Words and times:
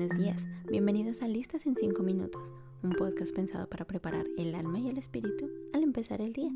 Buenos 0.00 0.16
días, 0.16 0.46
bienvenidos 0.66 1.20
a 1.20 1.28
Listas 1.28 1.66
en 1.66 1.76
5 1.76 2.02
Minutos, 2.02 2.54
un 2.82 2.92
podcast 2.92 3.34
pensado 3.34 3.68
para 3.68 3.84
preparar 3.84 4.24
el 4.38 4.54
alma 4.54 4.78
y 4.78 4.88
el 4.88 4.96
espíritu 4.96 5.50
al 5.74 5.82
empezar 5.82 6.22
el 6.22 6.32
día. 6.32 6.50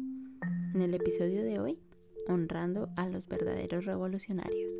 En 0.75 0.80
el 0.80 0.95
episodio 0.95 1.43
de 1.43 1.61
hoy, 1.61 1.79
honrando 2.27 2.89
a 2.96 3.07
los 3.07 3.29
verdaderos 3.29 3.85
revolucionarios. 3.85 4.72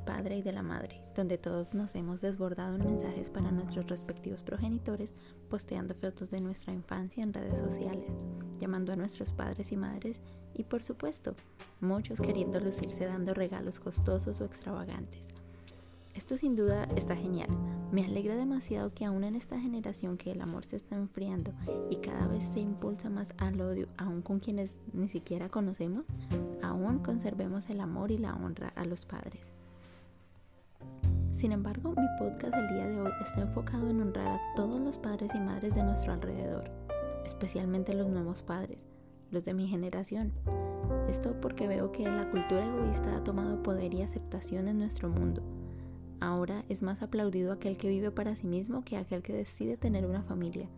Padre 0.00 0.38
y 0.38 0.42
de 0.42 0.52
la 0.52 0.62
madre, 0.62 1.02
donde 1.14 1.38
todos 1.38 1.74
nos 1.74 1.94
hemos 1.94 2.20
desbordado 2.20 2.76
en 2.76 2.84
mensajes 2.84 3.30
para 3.30 3.50
nuestros 3.50 3.86
respectivos 3.86 4.42
progenitores, 4.42 5.14
posteando 5.48 5.94
fotos 5.94 6.30
de 6.30 6.40
nuestra 6.40 6.72
infancia 6.72 7.22
en 7.22 7.32
redes 7.32 7.58
sociales, 7.58 8.10
llamando 8.58 8.92
a 8.92 8.96
nuestros 8.96 9.32
padres 9.32 9.72
y 9.72 9.76
madres 9.76 10.20
y 10.54 10.64
por 10.64 10.82
supuesto, 10.82 11.34
muchos 11.80 12.20
queriendo 12.20 12.60
lucirse 12.60 13.04
dando 13.04 13.34
regalos 13.34 13.80
costosos 13.80 14.40
o 14.40 14.44
extravagantes. 14.44 15.32
Esto 16.14 16.36
sin 16.36 16.56
duda 16.56 16.88
está 16.96 17.14
genial. 17.14 17.48
Me 17.92 18.04
alegra 18.04 18.34
demasiado 18.34 18.92
que 18.92 19.04
aún 19.04 19.24
en 19.24 19.36
esta 19.36 19.60
generación 19.60 20.16
que 20.16 20.32
el 20.32 20.40
amor 20.40 20.64
se 20.64 20.76
está 20.76 20.96
enfriando 20.96 21.52
y 21.88 21.96
cada 21.96 22.26
vez 22.26 22.44
se 22.44 22.60
impulsa 22.60 23.08
más 23.10 23.32
al 23.38 23.60
odio, 23.60 23.88
aún 23.96 24.20
con 24.20 24.40
quienes 24.40 24.80
ni 24.92 25.08
siquiera 25.08 25.48
conocemos, 25.48 26.04
aún 26.62 26.98
conservemos 26.98 27.70
el 27.70 27.80
amor 27.80 28.10
y 28.10 28.18
la 28.18 28.34
honra 28.34 28.72
a 28.74 28.84
los 28.84 29.06
padres. 29.06 29.52
Sin 31.40 31.52
embargo, 31.52 31.94
mi 31.96 32.06
podcast 32.18 32.54
del 32.54 32.68
día 32.68 32.86
de 32.86 33.00
hoy 33.00 33.10
está 33.22 33.40
enfocado 33.40 33.88
en 33.88 34.02
honrar 34.02 34.26
a 34.26 34.40
todos 34.54 34.78
los 34.78 34.98
padres 34.98 35.34
y 35.34 35.40
madres 35.40 35.74
de 35.74 35.82
nuestro 35.82 36.12
alrededor, 36.12 36.70
especialmente 37.24 37.94
los 37.94 38.08
nuevos 38.08 38.42
padres, 38.42 38.84
los 39.30 39.46
de 39.46 39.54
mi 39.54 39.66
generación. 39.66 40.34
Esto 41.08 41.40
porque 41.40 41.66
veo 41.66 41.92
que 41.92 42.02
la 42.02 42.28
cultura 42.28 42.66
egoísta 42.66 43.16
ha 43.16 43.24
tomado 43.24 43.62
poder 43.62 43.94
y 43.94 44.02
aceptación 44.02 44.68
en 44.68 44.76
nuestro 44.76 45.08
mundo. 45.08 45.40
Ahora 46.20 46.62
es 46.68 46.82
más 46.82 47.00
aplaudido 47.00 47.54
aquel 47.54 47.78
que 47.78 47.88
vive 47.88 48.10
para 48.10 48.36
sí 48.36 48.46
mismo 48.46 48.84
que 48.84 48.98
aquel 48.98 49.22
que 49.22 49.32
decide 49.32 49.78
tener 49.78 50.04
una 50.04 50.22
familia. 50.22 50.68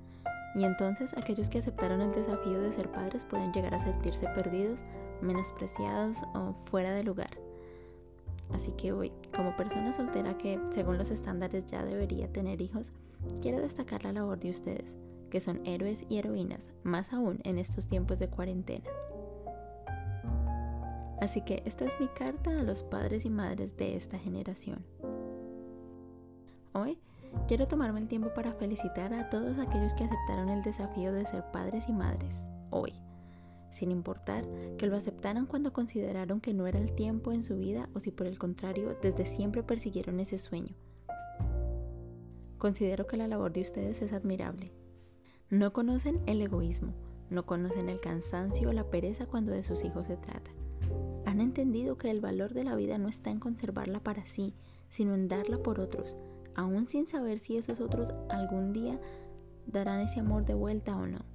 Y 0.54 0.62
entonces 0.62 1.12
aquellos 1.16 1.48
que 1.48 1.58
aceptaron 1.58 2.02
el 2.02 2.12
desafío 2.12 2.62
de 2.62 2.72
ser 2.72 2.88
padres 2.92 3.24
pueden 3.24 3.52
llegar 3.52 3.74
a 3.74 3.82
sentirse 3.82 4.28
perdidos, 4.28 4.78
menospreciados 5.22 6.18
o 6.34 6.52
fuera 6.52 6.92
de 6.92 7.02
lugar. 7.02 7.51
Así 8.52 8.72
que 8.72 8.92
hoy, 8.92 9.12
como 9.34 9.56
persona 9.56 9.92
soltera 9.92 10.36
que 10.36 10.60
según 10.70 10.98
los 10.98 11.10
estándares 11.10 11.66
ya 11.66 11.84
debería 11.84 12.32
tener 12.32 12.60
hijos, 12.60 12.92
quiero 13.40 13.60
destacar 13.60 14.04
la 14.04 14.12
labor 14.12 14.38
de 14.38 14.50
ustedes, 14.50 14.96
que 15.30 15.40
son 15.40 15.60
héroes 15.64 16.04
y 16.08 16.18
heroínas, 16.18 16.70
más 16.82 17.12
aún 17.12 17.40
en 17.44 17.58
estos 17.58 17.86
tiempos 17.86 18.18
de 18.18 18.28
cuarentena. 18.28 18.88
Así 21.20 21.40
que 21.42 21.62
esta 21.66 21.84
es 21.84 21.98
mi 22.00 22.08
carta 22.08 22.50
a 22.50 22.64
los 22.64 22.82
padres 22.82 23.24
y 23.24 23.30
madres 23.30 23.76
de 23.76 23.96
esta 23.96 24.18
generación. 24.18 24.84
Hoy 26.72 26.98
quiero 27.46 27.68
tomarme 27.68 28.00
el 28.00 28.08
tiempo 28.08 28.34
para 28.34 28.52
felicitar 28.52 29.14
a 29.14 29.30
todos 29.30 29.58
aquellos 29.58 29.94
que 29.94 30.04
aceptaron 30.04 30.48
el 30.48 30.62
desafío 30.62 31.12
de 31.12 31.26
ser 31.26 31.44
padres 31.52 31.88
y 31.88 31.92
madres 31.92 32.44
hoy 32.70 32.92
sin 33.72 33.90
importar 33.90 34.46
que 34.76 34.86
lo 34.86 34.96
aceptaran 34.96 35.46
cuando 35.46 35.72
consideraron 35.72 36.40
que 36.40 36.54
no 36.54 36.66
era 36.66 36.78
el 36.78 36.92
tiempo 36.92 37.32
en 37.32 37.42
su 37.42 37.56
vida 37.56 37.88
o 37.94 38.00
si 38.00 38.10
por 38.10 38.26
el 38.26 38.38
contrario 38.38 38.96
desde 39.02 39.26
siempre 39.26 39.62
persiguieron 39.62 40.20
ese 40.20 40.38
sueño. 40.38 40.74
Considero 42.58 43.06
que 43.06 43.16
la 43.16 43.26
labor 43.26 43.52
de 43.52 43.62
ustedes 43.62 44.02
es 44.02 44.12
admirable. 44.12 44.72
No 45.50 45.72
conocen 45.72 46.20
el 46.26 46.40
egoísmo, 46.40 46.94
no 47.28 47.44
conocen 47.44 47.88
el 47.88 48.00
cansancio 48.00 48.68
o 48.68 48.72
la 48.72 48.88
pereza 48.88 49.26
cuando 49.26 49.52
de 49.52 49.64
sus 49.64 49.84
hijos 49.84 50.06
se 50.06 50.16
trata. 50.16 50.50
Han 51.24 51.40
entendido 51.40 51.98
que 51.98 52.10
el 52.10 52.20
valor 52.20 52.52
de 52.52 52.64
la 52.64 52.76
vida 52.76 52.98
no 52.98 53.08
está 53.08 53.30
en 53.30 53.40
conservarla 53.40 54.00
para 54.00 54.26
sí, 54.26 54.54
sino 54.90 55.14
en 55.14 55.28
darla 55.28 55.58
por 55.58 55.80
otros, 55.80 56.16
aún 56.54 56.86
sin 56.86 57.06
saber 57.06 57.38
si 57.38 57.56
esos 57.56 57.80
otros 57.80 58.12
algún 58.28 58.72
día 58.72 59.00
darán 59.66 60.00
ese 60.00 60.20
amor 60.20 60.44
de 60.44 60.54
vuelta 60.54 60.96
o 60.96 61.06
no 61.06 61.31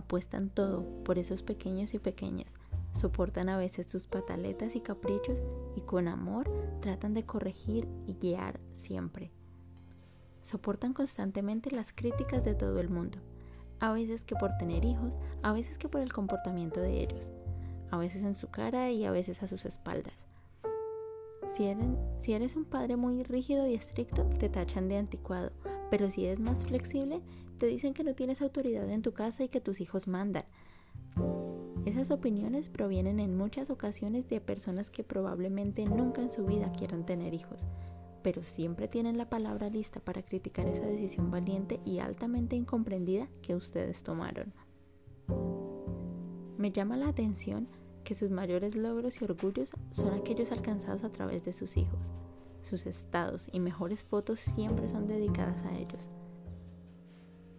apuestan 0.00 0.50
todo 0.50 0.84
por 1.04 1.18
esos 1.18 1.42
pequeños 1.42 1.94
y 1.94 1.98
pequeñas, 1.98 2.54
soportan 2.92 3.48
a 3.48 3.56
veces 3.56 3.86
sus 3.86 4.06
pataletas 4.06 4.76
y 4.76 4.80
caprichos 4.80 5.40
y 5.76 5.80
con 5.82 6.08
amor 6.08 6.50
tratan 6.80 7.14
de 7.14 7.24
corregir 7.24 7.88
y 8.06 8.14
guiar 8.14 8.60
siempre. 8.72 9.30
Soportan 10.42 10.92
constantemente 10.92 11.70
las 11.70 11.92
críticas 11.92 12.44
de 12.44 12.54
todo 12.54 12.80
el 12.80 12.88
mundo, 12.88 13.18
a 13.78 13.92
veces 13.92 14.24
que 14.24 14.34
por 14.36 14.56
tener 14.56 14.84
hijos, 14.84 15.16
a 15.42 15.52
veces 15.52 15.78
que 15.78 15.88
por 15.88 16.00
el 16.00 16.12
comportamiento 16.12 16.80
de 16.80 17.02
ellos, 17.02 17.30
a 17.90 17.98
veces 17.98 18.22
en 18.22 18.34
su 18.34 18.48
cara 18.48 18.90
y 18.90 19.04
a 19.04 19.10
veces 19.10 19.42
a 19.42 19.46
sus 19.46 19.64
espaldas. 19.64 20.29
Si 22.18 22.32
eres, 22.32 22.56
un 22.56 22.64
padre 22.64 22.96
muy 22.96 23.22
rígido 23.22 23.66
y 23.66 23.74
estricto, 23.74 24.24
te 24.38 24.48
tachan 24.48 24.88
de 24.88 24.96
anticuado, 24.96 25.52
pero 25.90 26.10
si 26.10 26.24
eres 26.24 26.40
más 26.40 26.64
flexible, 26.64 27.20
te 27.58 27.66
dicen 27.66 27.92
que 27.92 28.02
no 28.02 28.14
tienes 28.14 28.40
autoridad 28.40 28.88
en 28.88 29.02
tu 29.02 29.12
casa 29.12 29.44
y 29.44 29.48
que 29.48 29.60
tus 29.60 29.82
hijos 29.82 30.08
mandan. 30.08 30.46
Esas 31.84 32.10
opiniones 32.10 32.70
provienen 32.70 33.20
en 33.20 33.36
muchas 33.36 33.68
ocasiones 33.68 34.26
de 34.30 34.40
personas 34.40 34.88
que 34.88 35.04
probablemente 35.04 35.84
nunca 35.84 36.22
en 36.22 36.32
su 36.32 36.46
vida 36.46 36.72
quieran 36.72 37.04
tener 37.04 37.34
hijos, 37.34 37.66
pero 38.22 38.42
siempre 38.42 38.88
tienen 38.88 39.18
la 39.18 39.28
palabra 39.28 39.68
lista 39.68 40.00
para 40.00 40.22
criticar 40.22 40.66
esa 40.66 40.86
decisión 40.86 41.30
valiente 41.30 41.78
y 41.84 41.98
altamente 41.98 42.56
incomprendida 42.56 43.28
que 43.42 43.54
ustedes 43.54 44.02
tomaron. 44.02 44.54
Me 46.56 46.72
llama 46.72 46.96
la 46.96 47.08
atención 47.08 47.68
que 48.04 48.14
sus 48.14 48.30
mayores 48.30 48.76
logros 48.76 49.20
y 49.20 49.24
orgullos 49.24 49.72
son 49.90 50.14
aquellos 50.14 50.52
alcanzados 50.52 51.04
a 51.04 51.10
través 51.10 51.44
de 51.44 51.52
sus 51.52 51.76
hijos. 51.76 52.12
Sus 52.62 52.86
estados 52.86 53.48
y 53.52 53.60
mejores 53.60 54.04
fotos 54.04 54.40
siempre 54.40 54.88
son 54.88 55.06
dedicadas 55.06 55.64
a 55.64 55.76
ellos. 55.76 56.08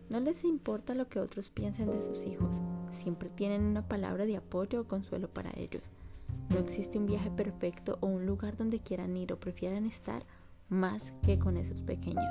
No 0.09 0.19
les 0.19 0.43
importa 0.43 0.93
lo 0.93 1.07
que 1.07 1.19
otros 1.19 1.49
piensen 1.49 1.89
de 1.89 2.01
sus 2.01 2.25
hijos, 2.25 2.59
siempre 2.91 3.29
tienen 3.29 3.63
una 3.63 3.87
palabra 3.87 4.25
de 4.25 4.35
apoyo 4.35 4.81
o 4.81 4.87
consuelo 4.87 5.29
para 5.29 5.51
ellos. 5.55 5.83
No 6.49 6.59
existe 6.59 6.97
un 6.97 7.05
viaje 7.05 7.31
perfecto 7.31 7.97
o 8.01 8.07
un 8.07 8.25
lugar 8.25 8.57
donde 8.57 8.79
quieran 8.79 9.15
ir 9.15 9.31
o 9.31 9.39
prefieran 9.39 9.85
estar 9.85 10.25
más 10.67 11.13
que 11.21 11.39
con 11.39 11.55
esos 11.55 11.81
pequeños. 11.81 12.25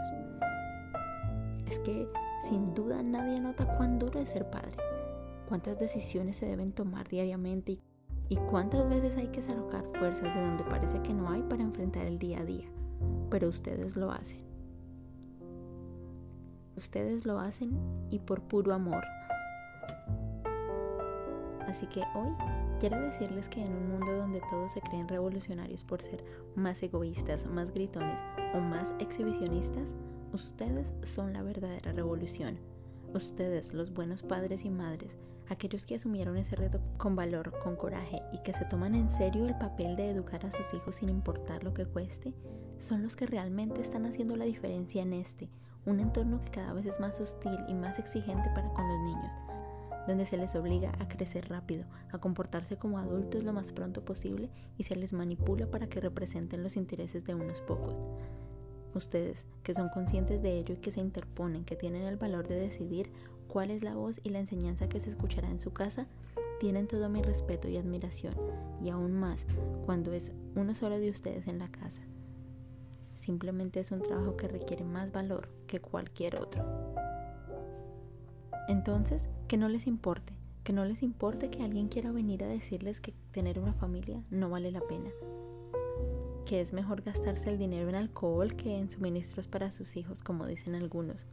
Es 1.70 1.78
que 1.78 2.06
sin 2.48 2.74
duda 2.74 3.02
nadie 3.02 3.40
nota 3.40 3.76
cuán 3.76 3.98
duro 3.98 4.20
es 4.20 4.30
ser 4.30 4.50
padre, 4.50 4.76
cuántas 5.48 5.78
decisiones 5.78 6.36
se 6.36 6.46
deben 6.46 6.72
tomar 6.72 7.08
diariamente 7.08 7.72
y, 7.72 7.82
cuántas 8.36 8.88
veces 8.88 9.16
hay 9.16 9.28
que 9.28 9.42
sacar 9.42 9.84
fuerzas 9.98 10.34
de 10.34 10.40
donde 10.40 10.64
parece 10.64 11.00
que 11.02 11.12
no 11.12 11.28
hay 11.28 11.42
para 11.42 11.62
enfrentar 11.62 12.06
el 12.06 12.18
día 12.18 12.40
a 12.40 12.44
día, 12.44 12.66
pero 13.28 13.48
ustedes 13.48 13.96
lo 13.96 14.12
hacen. 14.12 14.40
Ustedes 16.76 17.26
lo 17.26 17.38
hacen 17.40 17.76
y 18.08 18.20
por 18.20 18.40
puro 18.42 18.72
amor. 18.72 19.04
Así 21.66 21.86
que 21.86 22.02
hoy 22.14 22.32
quiero 22.78 23.00
decirles 23.00 23.48
que 23.48 23.64
en 23.64 23.72
un 23.72 23.90
mundo 23.90 24.16
donde 24.16 24.40
todos 24.48 24.72
se 24.72 24.80
creen 24.80 25.08
revolucionarios 25.08 25.84
por 25.84 26.00
ser 26.00 26.24
más 26.56 26.82
egoístas, 26.82 27.46
más 27.46 27.72
gritones 27.72 28.20
o 28.54 28.60
más 28.60 28.94
exhibicionistas, 28.98 29.92
ustedes 30.32 30.92
son 31.02 31.32
la 31.32 31.42
verdadera 31.42 31.92
revolución. 31.92 32.58
Ustedes, 33.12 33.74
los 33.74 33.92
buenos 33.92 34.22
padres 34.22 34.64
y 34.64 34.70
madres, 34.70 35.18
aquellos 35.50 35.84
que 35.84 35.96
asumieron 35.96 36.36
ese 36.36 36.54
reto 36.54 36.80
con 36.96 37.16
valor, 37.16 37.58
con 37.58 37.74
coraje 37.74 38.22
y 38.32 38.38
que 38.38 38.52
se 38.52 38.64
toman 38.64 38.94
en 38.94 39.10
serio 39.10 39.46
el 39.46 39.58
papel 39.58 39.96
de 39.96 40.08
educar 40.08 40.46
a 40.46 40.52
sus 40.52 40.72
hijos 40.74 40.96
sin 40.96 41.08
importar 41.08 41.64
lo 41.64 41.74
que 41.74 41.86
cueste, 41.86 42.34
son 42.78 43.02
los 43.02 43.16
que 43.16 43.26
realmente 43.26 43.80
están 43.80 44.06
haciendo 44.06 44.36
la 44.36 44.44
diferencia 44.44 45.02
en 45.02 45.12
este, 45.12 45.50
un 45.84 45.98
entorno 45.98 46.40
que 46.40 46.52
cada 46.52 46.72
vez 46.72 46.86
es 46.86 47.00
más 47.00 47.20
hostil 47.20 47.58
y 47.68 47.74
más 47.74 47.98
exigente 47.98 48.48
para 48.54 48.72
con 48.72 48.88
los 48.88 49.00
niños, 49.00 49.32
donde 50.06 50.24
se 50.24 50.36
les 50.36 50.54
obliga 50.54 50.92
a 51.00 51.08
crecer 51.08 51.48
rápido, 51.48 51.84
a 52.12 52.18
comportarse 52.18 52.76
como 52.76 52.98
adultos 52.98 53.42
lo 53.42 53.52
más 53.52 53.72
pronto 53.72 54.04
posible 54.04 54.50
y 54.78 54.84
se 54.84 54.94
les 54.94 55.12
manipula 55.12 55.66
para 55.66 55.88
que 55.88 56.00
representen 56.00 56.62
los 56.62 56.76
intereses 56.76 57.24
de 57.24 57.34
unos 57.34 57.60
pocos. 57.60 57.96
Ustedes, 58.94 59.46
que 59.62 59.74
son 59.74 59.88
conscientes 59.88 60.42
de 60.42 60.58
ello 60.58 60.74
y 60.74 60.78
que 60.78 60.92
se 60.92 61.00
interponen, 61.00 61.64
que 61.64 61.76
tienen 61.76 62.02
el 62.02 62.16
valor 62.16 62.46
de 62.46 62.56
decidir 62.56 63.12
cuál 63.50 63.72
es 63.72 63.82
la 63.82 63.94
voz 63.94 64.20
y 64.22 64.30
la 64.30 64.38
enseñanza 64.38 64.88
que 64.88 65.00
se 65.00 65.10
escuchará 65.10 65.50
en 65.50 65.58
su 65.58 65.72
casa, 65.72 66.06
tienen 66.60 66.86
todo 66.86 67.08
mi 67.08 67.20
respeto 67.20 67.68
y 67.68 67.76
admiración, 67.76 68.34
y 68.80 68.90
aún 68.90 69.12
más 69.12 69.44
cuando 69.84 70.12
es 70.12 70.30
uno 70.54 70.72
solo 70.74 70.98
de 70.98 71.10
ustedes 71.10 71.48
en 71.48 71.58
la 71.58 71.68
casa. 71.68 72.02
Simplemente 73.14 73.80
es 73.80 73.90
un 73.90 74.02
trabajo 74.02 74.36
que 74.36 74.46
requiere 74.46 74.84
más 74.84 75.10
valor 75.10 75.48
que 75.66 75.80
cualquier 75.80 76.40
otro. 76.40 76.64
Entonces, 78.68 79.28
que 79.48 79.56
no 79.56 79.68
les 79.68 79.86
importe, 79.86 80.32
que 80.62 80.72
no 80.72 80.84
les 80.84 81.02
importe 81.02 81.50
que 81.50 81.64
alguien 81.64 81.88
quiera 81.88 82.12
venir 82.12 82.44
a 82.44 82.48
decirles 82.48 83.00
que 83.00 83.14
tener 83.32 83.58
una 83.58 83.72
familia 83.72 84.22
no 84.30 84.48
vale 84.48 84.70
la 84.70 84.80
pena, 84.80 85.10
que 86.46 86.60
es 86.60 86.72
mejor 86.72 87.02
gastarse 87.02 87.50
el 87.50 87.58
dinero 87.58 87.88
en 87.88 87.96
alcohol 87.96 88.54
que 88.54 88.78
en 88.78 88.90
suministros 88.90 89.48
para 89.48 89.72
sus 89.72 89.96
hijos, 89.96 90.22
como 90.22 90.46
dicen 90.46 90.76
algunos, 90.76 91.26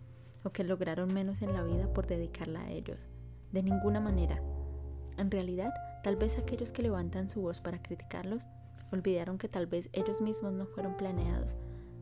o 0.47 0.53
que 0.53 0.63
lograron 0.63 1.13
menos 1.13 1.41
en 1.41 1.53
la 1.53 1.61
vida 1.61 1.91
por 1.91 2.07
dedicarla 2.07 2.61
a 2.61 2.71
ellos. 2.71 3.05
de 3.51 3.63
ninguna 3.63 4.01
manera. 4.01 4.41
En 5.17 5.31
realidad, 5.31 5.73
tal 6.03 6.17
vez 6.17 6.37
aquellos 6.37 6.71
que 6.71 6.83
levantan 6.83 7.29
su 7.29 7.41
voz 7.41 7.61
para 7.61 7.81
criticarlos 7.81 8.43
olvidaron 8.91 9.37
que 9.37 9.47
tal 9.47 9.67
vez 9.67 9.89
ellos 9.93 10.21
mismos 10.21 10.53
no 10.53 10.65
fueron 10.65 10.95
planeados, 10.95 11.57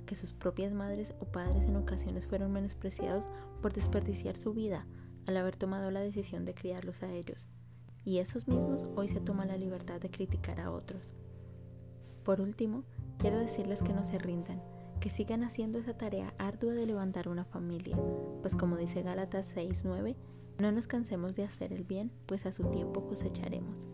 que 0.06 0.15
sus 0.15 0.33
propias 0.33 0.74
madres 0.74 1.13
o 1.19 1.25
padres 1.25 1.65
en 1.65 1.75
ocasiones 1.75 2.25
fueron 2.25 2.51
menospreciados 2.51 3.30
por 3.62 3.74
desperdiciar 3.74 4.38
su 4.38 4.53
vida 4.53 4.88
al 5.27 5.38
haber 5.38 5.56
tomado 5.56 5.89
la 5.92 6.01
decisión 6.01 6.45
de 6.45 6.53
criarlos 6.53 7.03
a 7.03 7.12
ellos. 7.12 7.47
Y 8.03 8.19
esos 8.19 8.47
mismos 8.47 8.89
hoy 8.95 9.07
se 9.07 9.21
toman 9.21 9.47
la 9.47 9.57
libertad 9.57 10.00
de 10.00 10.12
criticar 10.12 10.59
a 10.59 10.71
otros. 10.71 11.13
Por 12.24 12.42
último, 12.42 12.83
quiero 13.18 13.38
decirles 13.38 13.81
que 13.81 13.94
no 13.94 14.03
se 14.03 14.19
rindan, 14.19 14.62
que 15.00 15.09
sigan 15.09 15.44
haciendo 15.44 15.80
esa 15.80 15.97
tarea 15.97 16.33
ardua 16.38 16.74
de 16.74 16.86
levantar 16.86 17.27
una 17.27 17.45
familia, 17.45 17.97
pues 18.42 18.56
como 18.56 18.77
dice 18.77 19.01
Gálatas 19.01 19.53
6:9, 19.56 20.15
no 20.57 20.71
nos 20.71 20.88
cansemos 20.88 21.36
de 21.36 21.44
hacer 21.44 21.74
el 21.74 21.83
bien, 21.83 22.12
pues 22.25 22.45
a 22.45 22.51
su 22.51 22.63
tiempo 22.65 23.06
cosecharemos. 23.06 23.88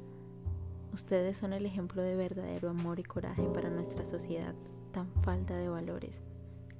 Ustedes 0.94 1.38
son 1.38 1.53
el 1.53 1.65
ejemplo 1.65 2.01
de 2.03 2.15
verdadero 2.15 2.69
amor 2.69 3.00
y 3.00 3.03
coraje 3.03 3.44
para 3.44 3.69
nuestra 3.69 4.06
sociedad 4.06 4.53
tan 4.92 5.12
falta 5.24 5.56
de 5.56 5.69
valores. 5.69 6.21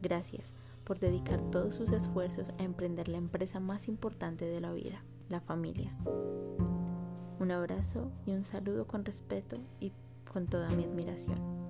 Gracias 0.02 0.54
por 0.84 1.00
dedicar 1.00 1.40
todos 1.52 1.76
sus 1.76 1.92
esfuerzos 1.92 2.50
a 2.58 2.64
emprender 2.64 3.08
la 3.08 3.18
empresa 3.18 3.60
más 3.60 3.88
importante 3.88 4.46
de 4.46 4.60
la 4.60 4.74
vida, 4.74 5.04
la 5.30 5.40
familia. 5.40 5.96
Un 7.40 7.52
abrazo 7.52 8.12
y 8.26 8.34
un 8.34 8.44
saludo 8.44 8.86
con 8.86 9.06
respeto 9.06 9.58
y 9.80 9.94
con 10.32 10.48
toda 10.48 10.70
mi 10.70 10.84
admiración. 10.84 11.61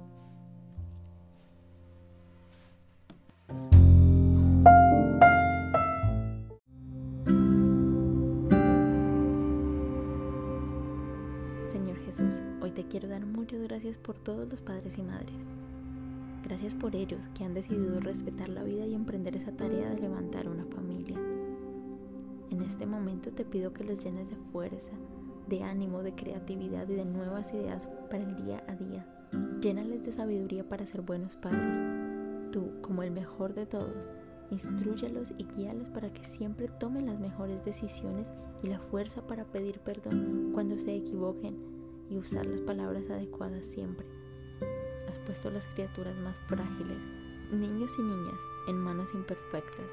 Por 13.97 14.17
todos 14.17 14.47
los 14.49 14.61
padres 14.61 14.97
y 14.97 15.03
madres. 15.03 15.35
Gracias 16.43 16.75
por 16.75 16.95
ellos 16.95 17.21
que 17.35 17.43
han 17.43 17.53
decidido 17.53 17.99
respetar 17.99 18.49
la 18.49 18.63
vida 18.63 18.85
y 18.85 18.93
emprender 18.93 19.35
esa 19.35 19.51
tarea 19.51 19.89
de 19.91 20.01
levantar 20.01 20.49
una 20.49 20.65
familia. 20.65 21.17
En 22.49 22.61
este 22.61 22.85
momento 22.85 23.31
te 23.31 23.45
pido 23.45 23.73
que 23.73 23.83
les 23.83 24.03
llenes 24.03 24.29
de 24.29 24.35
fuerza, 24.35 24.91
de 25.47 25.63
ánimo, 25.63 26.03
de 26.03 26.15
creatividad 26.15 26.89
y 26.89 26.95
de 26.95 27.05
nuevas 27.05 27.53
ideas 27.53 27.87
para 28.09 28.23
el 28.23 28.35
día 28.35 28.63
a 28.67 28.75
día. 28.75 29.05
Llénales 29.61 30.05
de 30.05 30.11
sabiduría 30.11 30.67
para 30.67 30.85
ser 30.85 31.01
buenos 31.01 31.35
padres. 31.35 32.51
Tú, 32.51 32.81
como 32.81 33.03
el 33.03 33.11
mejor 33.11 33.53
de 33.53 33.65
todos, 33.65 34.09
instruyalos 34.49 35.31
y 35.37 35.45
guíales 35.45 35.89
para 35.89 36.11
que 36.11 36.25
siempre 36.25 36.67
tomen 36.67 37.05
las 37.05 37.19
mejores 37.19 37.63
decisiones 37.63 38.27
y 38.61 38.67
la 38.67 38.79
fuerza 38.79 39.25
para 39.25 39.45
pedir 39.45 39.79
perdón 39.79 40.51
cuando 40.53 40.77
se 40.77 40.95
equivoquen 40.95 41.80
y 42.11 42.17
usar 42.17 42.45
las 42.45 42.61
palabras 42.61 43.09
adecuadas 43.09 43.65
siempre. 43.65 44.05
Has 45.09 45.17
puesto 45.19 45.49
las 45.49 45.65
criaturas 45.67 46.15
más 46.17 46.39
frágiles, 46.41 46.97
niños 47.51 47.95
y 47.97 48.01
niñas, 48.01 48.39
en 48.67 48.77
manos 48.77 49.09
imperfectas, 49.13 49.87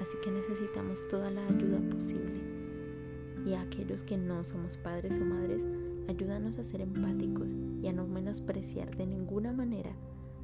así 0.00 0.16
que 0.24 0.30
necesitamos 0.30 1.06
toda 1.08 1.30
la 1.30 1.46
ayuda 1.46 1.78
posible. 1.90 2.40
Y 3.46 3.54
a 3.54 3.62
aquellos 3.62 4.02
que 4.02 4.16
no 4.16 4.44
somos 4.44 4.76
padres 4.78 5.18
o 5.18 5.24
madres, 5.24 5.62
ayúdanos 6.08 6.58
a 6.58 6.64
ser 6.64 6.80
empáticos 6.80 7.48
y 7.82 7.88
a 7.88 7.92
no 7.92 8.06
menospreciar 8.06 8.96
de 8.96 9.06
ninguna 9.06 9.52
manera 9.52 9.92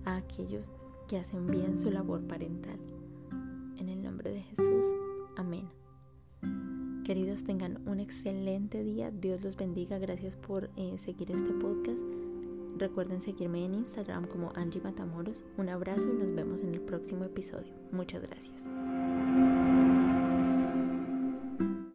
a 0.05 0.17
aquellos 0.17 0.67
que 1.09 1.19
hacen 1.19 1.47
bien 1.47 1.79
su 1.79 1.91
labor 1.91 2.27
parental. 2.27 2.79
En 3.79 3.89
el 3.89 4.03
nombre 4.03 4.31
de 4.31 4.43
Jesús, 4.43 4.87
amén. 5.37 5.69
Queridos, 7.07 7.45
tengan 7.45 7.79
un 7.87 8.01
excelente 8.01 8.83
día. 8.83 9.13
Dios 9.13 9.41
los 9.45 9.57
bendiga. 9.57 9.97
Gracias 9.97 10.35
por 10.35 10.71
eh, 10.75 10.99
seguir 10.99 11.31
este 11.31 11.53
podcast. 11.53 12.01
Recuerden 12.79 13.23
seguirme 13.23 13.65
en 13.65 13.77
Instagram 13.77 14.27
como 14.27 14.51
Angie 14.57 14.81
Matamoros. 14.81 15.45
Un 15.57 15.69
abrazo 15.69 16.03
y 16.03 16.17
nos 16.17 16.35
vemos 16.35 16.63
en 16.63 16.75
el 16.75 16.81
próximo 16.81 17.25
episodio. 17.25 17.73
Muchas 17.93 18.23
gracias. 18.23 18.65